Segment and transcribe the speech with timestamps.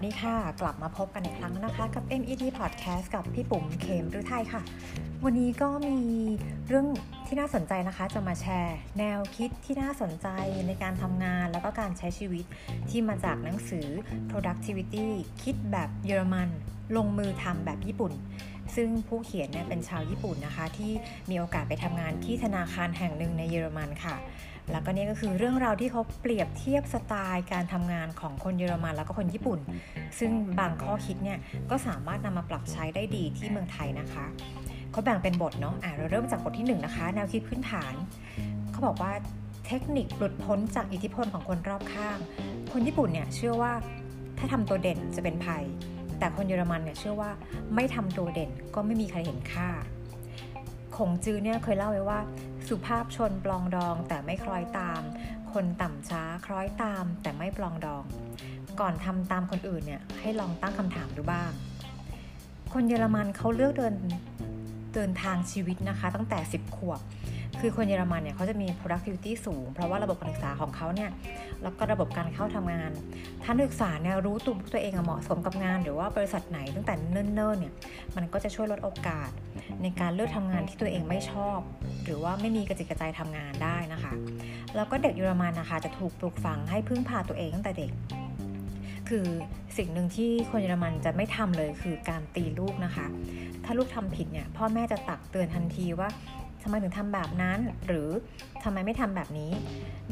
[0.00, 4.62] วัสดีค่ะ กลับมาพบกันอีกครั้งนะคะ กับ MET Podcast กับพี่ปุ๋มเคมรือไทยค่ะ
[5.24, 6.00] วันนี้ก็มี
[6.68, 6.86] เรื่อง
[7.26, 10.28] ที่น่าสนใจนะคะ จะมาแชร์ แนวคิดที่น่าสนใจ
[10.66, 12.44] ในการทำงานแล้วก็การใช้ชีวิต
[12.90, 13.86] ที่มาจากหนังสือ
[14.30, 15.06] productivity
[15.42, 16.48] คิดแบบเยอรมัน
[16.96, 18.12] ลงมือทำแบบญี่ปุ่น
[18.76, 20.92] ซึ่งผู้เขียนเนี่ยเป็นชาวญี่ปุ่นนะคะ ที่
[21.30, 24.16] มีโอกาสไปทำงานที่ธนาคารแห่งหนึ่งในเยอรมันค่ะ
[24.70, 29.58] แล้วก็นี่ก็คือเรื่องราวที่เขาเปรียบเทียบสไตล์การทำงานของคนเยอรมันแล้วก็คนญี่ปุ่น
[30.18, 31.38] ซึ่งบางข้อคิดเนี่ย
[31.70, 34.26] ก็สามารถนำมาปรับใช้ได้ดีที่เมืองไทยนะคะ
[34.92, 37.94] เขาแบ่งเป็นบทเนาะอ่าเราเริ่มจากบทที่1นนะคะ แนวคิดพื้นฐาน
[38.70, 39.12] เขาบอกว่า
[39.66, 42.18] เทคนิคหลุดพ้นจากอิทธิพลของคนรอบข้าง
[42.72, 43.72] คนญี่ปุ่นเนี่ยเชื่อว่า
[44.38, 45.64] ถ้าทำตัวเด่นจะเป็นภัย
[46.18, 47.30] แต่คนเยอรมันเนี่ยเชื่อว่า
[47.74, 49.68] ไม่ทำตัวเด่นก็ไม่มีใครเห็นค่า
[50.96, 52.18] คงจื้อเนี่ยเคยเล่าไว้ว่า
[52.68, 55.00] สุภาพชนปลองดองแต่ไม่คล้อยตาม
[55.52, 58.04] คนต่ำช้าคล้อยตามแต่ไม่ปลองดอง
[58.80, 61.50] ก่อนทำตามคนอื่นเนี่ยให้ลองตั้งคำถามดูบ้าง
[62.72, 63.94] คนเยอรมันเขาเลือกเดิน
[64.94, 67.00] เดินทางชีวิตนะคะ ตั้งแต่ 10 ขวบ
[67.60, 71.10] คือคนเยอรมันเนี่ยเขาจะมี productivity สูง เพราะว่าระบบการศึกษาของเขาเนี่ย
[71.62, 72.90] แล้วก็ระบบการเข้าทำงาน
[73.42, 77.74] ถ้านศึกษาเนี่ยรู้ตัวตัวเองเหมาะสมกับงาน หรือว่าบริษัทไหนตั้งแต่เนิ่นๆเนี่ย
[78.16, 79.30] มันก็จะช่วยลดโอกาส
[79.82, 81.58] ในการเลือกทำงานที่ตัวเองไม่ชอบ
[82.04, 84.12] หรือว่าไม่มีกระจิกกระใจทำงานได้นะคะ
[84.74, 87.92] แล้วก็เด็กเยอรมันนะคะ จะถูกปลูกฝังให้พึ่งพาตัวเองตั้งแต่เด็ก
[89.08, 89.26] คือ
[89.76, 93.06] สิ่งหนึ่งที่คนเยอรมันจะไม่ทำเลยคือการตีลูกนะคะ
[93.64, 96.08] ถ้าลูกทำผิดเนี่ยพ่อแม่จะตักเตือนทันทีว่า
[96.62, 98.08] ทำไมถึงทำแบบนั้น หรือ
[98.62, 99.50] ทำไมไม่ทำแบบนี้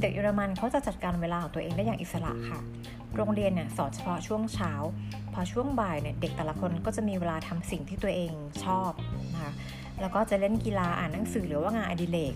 [0.00, 2.60] เด็กเยอรมันเขาจะจัดการเวลาของตัวเองได้อย่างอิสระค่ะ
[3.16, 4.72] โรงเรียนเนี่ยสอนเฉพาะช่วงเช้า
[5.32, 8.32] พอช่วงบ่ายเนี่ยเด็กแต่ละคนก็จะมีเวลาทำสิ่งที่ตัวเอง
[8.64, 8.90] ชอบ
[9.32, 9.52] นะคะ
[10.00, 12.34] แล้วก็จะเล่นกีฬาอ่านหนังสือหรือว่างานอดิเรก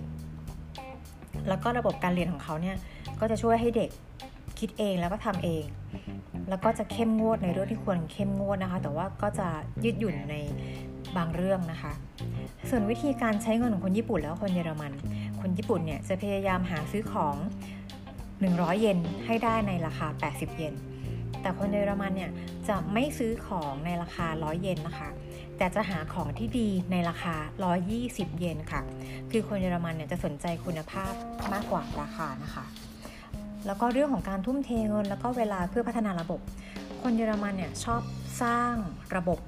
[1.49, 2.77] แล้วก็ระบบการเรียนของเขาเนี่ย
[3.21, 3.91] ก็จะช่วยให้เด็ก
[4.59, 5.65] คิดเองแล้วก็ทำเอง
[6.49, 9.49] แล้วก็จะเข้มงวดในเรื่องที่ควรเข้มงวดนะคะ แต่ว่าก็จะ
[9.85, 10.37] ยืดหยุ่นใน
[11.17, 11.93] บางเรื่องนะคะ
[12.71, 14.93] ส่วนวิธีการใช้เงินของคนญี่ปุ่นแล้วคนเยอรมัน
[15.41, 17.35] คนญี่ปุ่นเนี่ยจะพยายามหาซื้อของ
[18.49, 20.75] 100 เยนให้ได้ในราคา 80 เยน
[21.43, 22.31] แต่คนเยอรมันเนี่ย
[22.69, 25.11] จะไม่ซื้อของในราคา 100 เยนนะคะ
[25.59, 27.35] แต่จะหาของที่ดีในราคา
[27.89, 28.81] 120 เยนค่ะ
[29.31, 31.13] คือคนเยอรมันเนี่ยจะสนใจคุณภาพ
[31.53, 32.65] มากกว่าราคานะคะ
[33.67, 36.41] แล้วก็เรื่องของการทุ่มเทเงินแล้วก็เวลาเพื่อพัฒนาระบบ
[37.03, 38.03] คนเยอรมันเนี่ยชอบ
[38.43, 38.75] สร้าง
[39.17, 39.39] ระบบ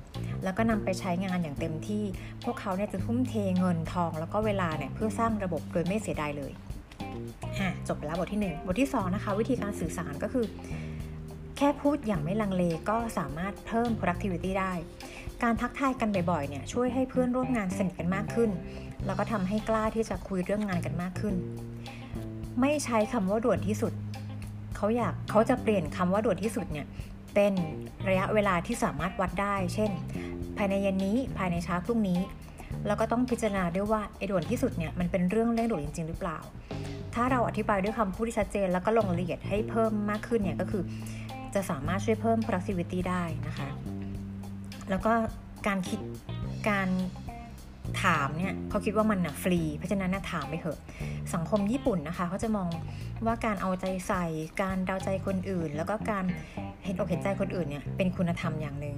[0.45, 2.05] แล้วก็นำไปใช้งานอย่างเต็มที่
[2.45, 6.53] พวกเขาเนี่ยจะทุ่มเทเงินทอง แล้วก็เวลาเนี่ยเพื่อสร้างระบบโดยไม่เสียดายเลย
[7.89, 10.47] จบไปแล้วบทที่ 1 บทที่ 2 นะคะ วิธีการสื่อสารก็คือ
[11.57, 14.73] แค่พูดอย่างไม่ลังเลก็สามารถเพิ่ม productivity ได้
[15.43, 18.51] การทักทายกันบ่อยๆเนี่ยช่วยให้เพื่อนร่วมงานสนิทกันมากขึ้น
[19.07, 21.35] แล้วก็ทำให้กล้าที่จะคุยเรื่องงานกันมากขึ้น
[22.61, 23.93] ไม่ใช้คำว่าด่วนที่สุด
[24.77, 26.87] เขาอยากเขาจะเปลี่ยนคำว่าด่วนที่สุดเนี่ย
[27.35, 27.53] เป็น
[28.09, 29.91] ระยะเวลาที่สามารถวัดได้ เช่น
[30.57, 32.21] ภายในเย็นนี้ภายในเช้าพรุ่งนี้
[32.87, 36.39] แล้วก็ต้องพิจารณาด้วยว่าไอ้ด่วนที่สุดเนี่ยมันเป็นเรื่องเร่งด่วนจริง ๆ หรือเปล่า
[37.15, 40.83] ถ้าเราอธิบายด้วยคำพูดที่ชัดเจน แล้วก็ลงรายละเอียดให้เพิ่มมากขึ้นเนี่ยก็คือ
[41.55, 43.69] จะสามารถช่วยเพิ่ม productivity ได้นะคะ
[44.91, 45.13] แล้วก็
[45.67, 46.01] การคิด
[46.69, 46.89] การ
[48.03, 50.79] ถามเนี่ยเขาคิดว่ามันนะฟรี เพราะฉะนั้นนะถามไปเถอะ
[51.35, 52.69] สังคมญี่ปุ่นนะคะเขาจะมอง
[53.27, 54.25] ว่าการเอาใจใส่
[54.63, 56.25] การเดาใจคนอื่น แล้วก็การ
[56.85, 58.97] เห็นอกเห็นใจคนอื่นเนี่ยเป็นคุณธรรมอย่างหนึ่ง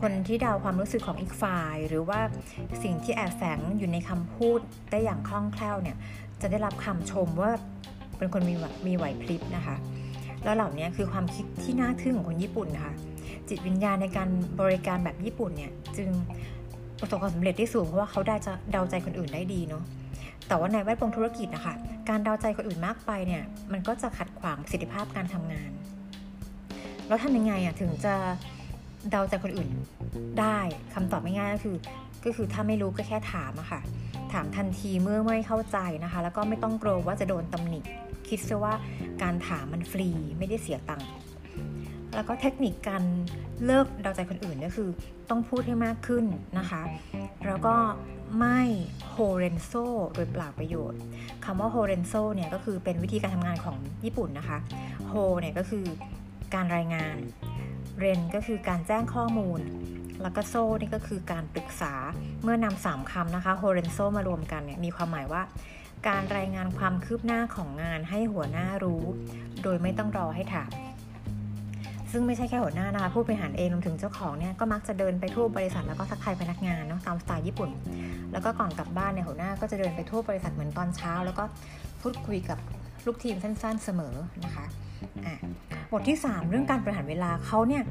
[0.00, 2.20] คนที่เดาความรู้สึกของอีกฝ่าย หรือว่า
[2.82, 4.60] สิ่งที่แอบแฝงอยู่ในคำพูด
[4.90, 5.96] ได้อย่างคล่องแคล่วเนี่ย
[6.40, 7.50] จะได้รับคำชมว่า
[8.18, 8.54] เป็นคนมี
[8.86, 9.76] มีไหวพริบนะคะ
[10.44, 12.94] แล้วเหล่านี้คือความคิดที่น่าทึ่งของคนญี่ปุ่นนะคะ
[13.48, 14.28] จิตวิญญาณในการ
[14.60, 16.08] บริการแบบญี่ปุ่นเนี่ยจึง
[17.00, 19.84] ประสบความสำเร็จได้สูงเพราะว่าเขาได้จะเดาใจคนอื่นได้ดีเนาะ
[20.48, 21.74] แต่ว่าในแวดวงธุรกิจนะคะ
[22.08, 25.70] การเดาใจคนอื่นมากไปเนี่ยมันก็จะขัดขวางประสิทธิภาพการทำงาน
[27.10, 28.14] แล้วทำยังไงอะถึงจะ
[29.10, 29.68] เดาใจคนอื่น
[30.40, 30.58] ได้
[30.94, 31.76] คำตอบไม่ง่ายก็คือ
[32.24, 33.80] ก็คือถ้าไม่รู้ก็แค่ถามอะค่ะ
[34.32, 37.80] ถามทันทีเมื่อไม่เข้าใจนะคะ แล้วก็ไม่ต้องกลัวว่าจะโดนตำหนิ
[38.28, 38.74] คิดซะว่า
[39.22, 40.08] การถามมันฟรี
[40.38, 41.10] ไม่ได้เสียตังค์
[42.14, 43.02] แล้วก็เทคนิคการ
[43.64, 44.88] เลิกเดาใจคนอื่นก็คือ
[45.30, 46.24] ต้องพูดให้มากขึ้น
[46.58, 46.82] นะคะ
[47.46, 47.76] แล้วก็
[48.38, 48.60] ไม่
[49.10, 49.72] 報連相
[50.14, 51.00] โดยเปล่าประโยชน์
[51.44, 54.58] คำว่า 報連相 เนี่ยก็คือเป็นวิธีการทำงานของญี่ปุ่นนะคะ
[55.08, 55.84] โฮเนี่ยก็คือ
[56.54, 57.16] การรายงาน
[57.98, 59.60] เรนก็คือการแจ้งข้อมูล
[60.22, 61.94] แล้วก็โซ่นี่ก็คือการปรึกษา
[62.42, 65.42] เมื่อนำสามคำนะคะโฮเรนโซมารวมกันเนี่ยมีความหมายว่า
[66.08, 69.04] การรายงานความคืบหน้าของงานให้หัวหน้ารู้
[69.62, 70.70] โดยไม่ต้องรอให้ถาม
[72.12, 77.70] ซึ่งไม่ใช่แค่หัวหน้านะคะผู้บริหารเองรวมถึงเจ้าของเนี่ยก็มักจะเดินไปทั่วบริษัทแล้วก็ทักทายพนักงานเนาะตามสไตล์ญี่ปุ่น
[78.32, 81.44] แล้วก็ก่อนกลับบ้านเนี่ยหัวหน้าก็จะเดินไปทั่วบริษัทเหมือนตอนเช้า แล้วก็
[82.02, 82.58] พูดคุยกับ
[83.06, 84.14] ลูกทีมสั้นๆเสมอ
[84.44, 84.66] นะคะ
[85.26, 85.34] อะ
[85.92, 87.82] บทที่ 3 เรื่องการบริหารเวลาเขาเนี่ย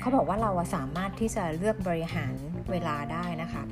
[0.00, 2.32] เขาบอกว่าเราสามารถที่จะเลือกบริหาร
[2.70, 3.62] เวลาได้นะคะ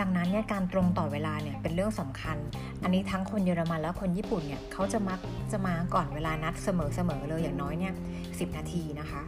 [0.00, 2.36] ดังนั้นเนี่ยการตรงต่อเวลาเนี่ยเป็นเรื่องสำคัญ
[2.82, 5.18] อันนี้ทั้งคนเยอรมันแล้วคนญี่ปุ่นเนี่ยเขาจะมัก
[5.52, 6.68] จะมาก่อนเวลานัดเส
[7.08, 7.94] มอๆเลยอย่างน้อยเนี่ย
[8.38, 9.22] สินาทีนะคะ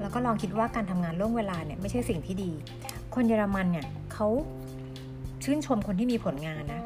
[0.00, 2.50] แล้วก็ลองคิดว่าการทำงานล่วงเวลาเนี่ยไม่ใช่สิ่งที่ดี
[3.14, 4.28] คนเยอรมันเนี่ยเขา
[5.44, 6.82] ชื่นชมคนที่มีผลงานนะ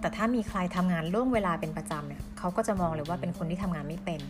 [0.00, 4.20] แต่ถ้ามีใครทำงานล่วงเวลาเป็นประจำเนี่ยเขาก็จะมองเลยว่าเป็นคนที่ทำงานไม่เป็น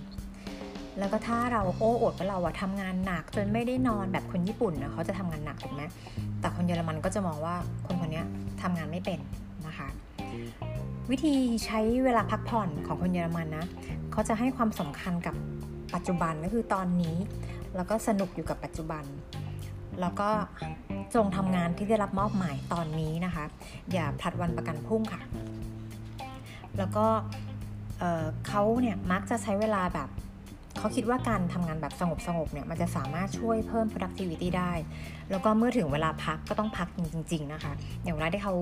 [0.99, 5.83] แล้วก็ถ้าเราโอ้อดว่าเราอะทำงานหนักจนไม่ได้นอนแบบคนญี่ปุ่นนะเขาจะทำงานหนักถูกไหม
[6.41, 7.55] แต่คนเยอรมันก็จะมองว่า
[7.87, 8.23] คนคนนี้
[8.63, 9.19] ทำงานไม่เป็น
[9.67, 9.89] นะคะ
[11.11, 11.35] วิธี
[11.67, 13.67] ใช้เวลาพักผ่อนของคนเยอรมันนะ
[14.13, 15.35] เขาจะให้ความสำคัญกับ
[15.95, 17.17] ปัจจุบันก็คือตอนนี้
[17.77, 19.05] แล้วก็สนุกอยู่กับปัจจุบัน
[20.01, 20.29] แล้วก็
[21.15, 23.45] จงทำงานที่ได้รับมอบหมายตอนนี้นะคะ
[23.93, 25.21] อย่าผลัดวันประกันพรุ่งค่ะ
[26.79, 27.07] แล้วก็
[28.49, 30.09] เขาเนี่ยมักจะใช้เวลาแบบ
[30.83, 34.73] เขาคิดว่าการทำงานแบบสงบสงบเนี่ยมันจะสามารถช่วยเพิ่ม productivity ได้
[35.31, 38.55] แล้วก็เมื่อถึงเวลาพักก็ต้องพักจริง ๆ นะคะ อย่างเวลาที่เขา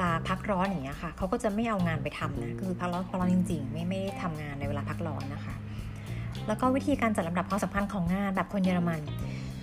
[0.00, 5.54] ลาพักร้อนอย่างเงี้ยค่ะเขาก็จะไม่เอางานไปทำนะคือพักร้อนพักร้อนจริง ๆ ไม่ไม่ทำงานในเวลาพักร้อนนะคะ
[6.48, 9.00] แล้วก็วิธีการจัดลำดับความสำคัญของงานแบบคนเยอรมัน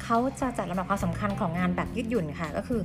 [0.03, 2.81] เขาจะจัดลำดับความสำคัญของงานแบบยืดหยุ่นค่ะ ก็คือ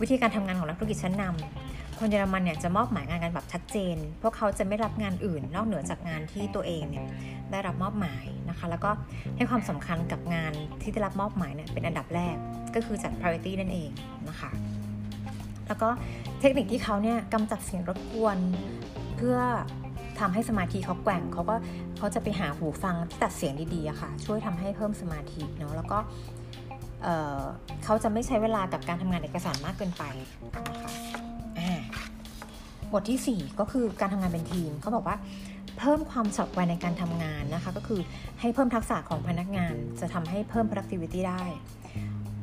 [0.00, 7.04] วิธีการทำงานของนักธุรกิจชั้นนำ คนเยอรมันเนี่ยจะมอบหมายงานกันแบบชัดเจน พวกเขาจะไม่รับงานอื่น นอกเหนือจากงานที่ตัวเองเนี่ย
[7.50, 8.90] ได้รับมอบหมายนะคะ แล้วก็
[9.36, 10.52] ให้ความสำคัญกับงาน
[10.82, 12.36] ที่ได้รับมอบหมายเนี่ยเป็นอันดับแรก
[12.74, 13.90] ก็คือจัด priority นั่นเอง
[14.28, 14.50] นะคะ
[15.66, 15.88] แล้วก็
[16.40, 18.38] เทคนิคที่เขาเนี่ยกำจัดเสียงรบกวน
[19.16, 19.38] เพื่อ
[20.20, 21.56] ทำให้สมาธิเขาแกว่งเขาก็
[21.98, 25.98] เขาจะไปหาหูฟังที่ตัดเสียงดีๆอะค่ะ ช่วยทำให้เพิ่มสมาธิเนาะแล้วก็
[27.84, 30.04] เขาจะไม่ใช้เวลากับการทำงานเอกสารมากเกินไป
[30.56, 31.15] นะคะ
[32.92, 35.16] บทที่ 4 ก็คือการทำงานเป็นทีมเขาบอกว่า
[35.78, 38.00] เพิ่มความฉับไวในการทำงานนะคะ ก็คือ
[38.40, 41.42] ให้เพิ่มทักษะของพนักงาน จะทำให้เพิ่ม productivity ได้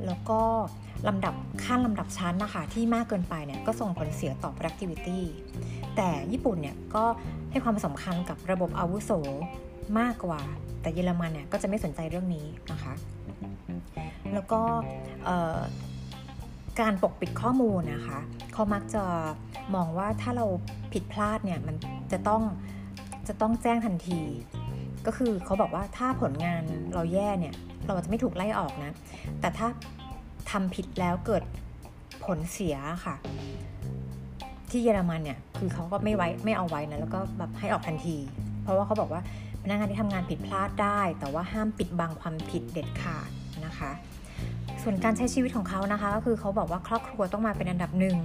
[0.06, 0.42] แล้วก็
[1.08, 5.20] ลำดับขั้นลำดับชั้นนะคะที่มากเกินไปเนี่ยก็ส่งผลเสียต่อ productivity
[5.96, 7.06] แต่ญี่ปุ่นเนี่ยก็
[7.52, 9.12] ให้ความสำคัญกับระบบอาวุโส
[10.00, 10.42] มากกว่า
[10.82, 12.94] แต่เยอรมันเนี่ยก็จะไม่สนใจเรื่องนี้นะคะ
[14.34, 14.62] แล้วก็
[16.80, 18.20] การปกปิดข้อมูลนะคะ
[18.54, 19.04] เขามักจะ
[19.76, 20.46] มองว่าถ้าเรา
[20.94, 21.76] ผิดพลาดเนี่ยมัน
[22.12, 22.42] จะต้อง
[23.28, 24.22] จะต้องแจ้งทันที
[25.06, 27.54] ก็คือเขาบอกว่าถ้าผลงานเราแย่เนี่ย
[27.86, 28.92] เราจะไม่ถูกไล่ออกนะ
[29.40, 29.68] แต่ถ้า
[30.52, 31.44] ทำผิดแล้วเกิด
[32.26, 33.16] ผลเสียค่ะ
[34.70, 38.18] ที่เยอรมันเนี่ยคือเขาก็ไม่ไว้ไม่เอาไว้นะแล้วก็แบบให้ออกทันที
[38.64, 39.22] เพราะว่าเขาบอกว่า
[39.64, 43.30] พนักงานที่ทำงานผิดพลาดได้ แต่ว่าห้ามปิดบังความผิดเด็ดขาด
[43.66, 43.92] นะคะ
[44.84, 48.18] ส่วนการใช้ชีวิตของเขานะคะ ก็คือเขาบอกว่าครอบครัวต้องมาเป็นอันดับหนึ่ง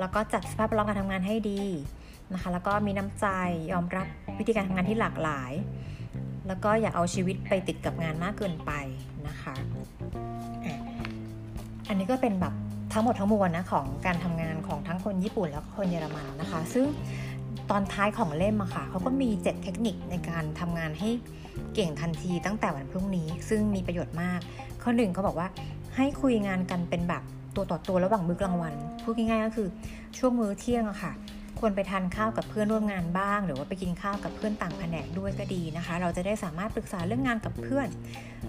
[0.00, 1.62] แล้วก็จัดสภาพแวดล้อมการทำงานให้ดี
[2.32, 3.26] นะคะ แล้วก็มีน้ำใจ
[3.72, 4.06] ยอมรับ
[4.38, 5.52] วิธีการทำงานที่หลากหลาย
[6.46, 8.72] แล้วก็อย่าเอาชีวิตไปติดกับงานมากเกินไป
[9.28, 9.54] นะคะ
[11.88, 12.54] อันนี้ก็เป็นแบบ
[12.92, 16.86] ทั้งหมดทั้งมวลนะของการทำงานของทั้งคนญี่ปุ่นแล้วก็คนเยอรมันนะคะ ซึ่ง
[17.70, 21.10] ตอนท้ายของเล่มอะค่ะเขาก็มี 7 เทคนิคในการทำงานให้
[21.74, 24.40] เก่งทันทีตั้งแต่วันพรุ่งนี้ ซึ่งมีประโยชน์มาก
[24.82, 25.48] ข้อหนึ่งเขาบอกว่า
[26.00, 27.22] ให้คุยงานกันเป็นแบบ
[27.56, 29.68] ตัวต่อตัวระหว่างมื้อกลางวันพูดง่ายๆก็คือ
[30.18, 31.12] ช่วงมื้อเที่ยงอะค่ะ
[31.58, 37.88] ควรไปทานข้าวกับเพื่อนร่วมงานบ้าง หรือว่าไปกินข้าวกับเพื่อนต่างแผนกด้วยก็ดีนะคะ เราจะได้สามารถปรึกษาเรื่องงานกับเพื่อน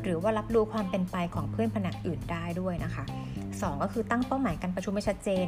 [0.03, 3.03] หรือว่ารับรู้ความเป็นไปของเพื่อนแผนกอื่นได้ด้วยนะคะ
[3.43, 5.47] 2 ก็คือตั้งเป้าหมายการประชุมให้ชัดเจน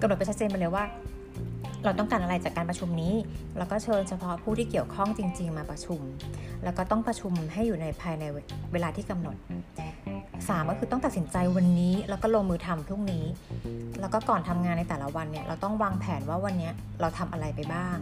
[0.00, 0.84] กำหนดไปชัดเจนไปเลยว่า
[1.84, 3.14] เราต้องการอะไรจากการประชุมนี้
[3.58, 6.00] แล้วก็เชิญเฉพาะผู้ที่เกี่ยวข้องจริง ๆ มาประชุม
[6.64, 8.24] แล้วก็ต้องประชุมให้อยู่ในภายใน
[8.72, 9.36] เวลาที่กำหนด
[10.52, 13.24] 3 ก็คือต้องตัดสินใจวันนี้ แล้วก็ลงมือทำพรุ่งนี้
[14.00, 17.96] แล้วก็ก่อนทำงานในแต่ละวันเนี่ยเราต้องวางแผนว่าวันนี้เราทำอะไรไปบ้าง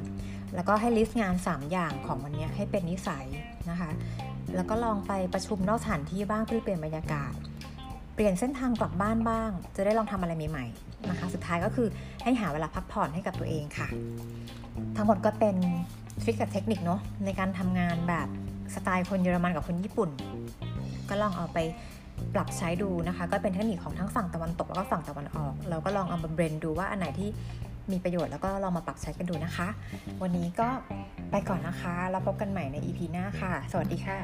[0.55, 3.27] แล้วก็ให้ลิสต์งาน 3 อย่างของวันนี้ให้เป็นนิสัย
[3.71, 3.91] นะคะ
[4.55, 7.33] แล้วก็ลองไปประชุมนอกสถานที่บ้างเพื่อเปลี่ยนบรรยากาศ
[8.15, 11.89] เปลี่ยนเส้นทางกลับบ้านบ้าง จะได้ลองทำอะไรใหม่ๆนะคะ สุดท้ายก็คือ
[12.23, 13.89] ให้หาเวลาพักผ่อนให้กับตัวเองค่ะ
[14.97, 15.57] ทั้งหมดก็เป็น
[16.23, 18.29] ทริคกับเทคนิคเนาะในการทำงานแบบ
[18.75, 20.11] สไตล์คนเยอรมันกับคนญี่ปุ่น
[21.09, 21.59] ก็ลองเอาไป
[22.35, 27.29] ปรับใช้ดูนะคะ ก็เป็นเทคนิคของทั้งฝั่งตะวันตกแล้วก็ฝั่งตะวันออก เราก็ลองเอามาเบรนดูว่าอันไหนที่
[27.93, 29.69] มีประโยชน์แล้วก็ลองมาปรับใช้กันดูนะคะ
[30.23, 30.69] วันนี้ก็
[31.31, 34.15] ไปก่อนนะคะ แล้วพบกันใหม่ใน EP หน้าค่ะ สวัสดีค่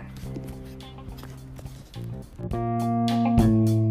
[3.80, 3.83] ะ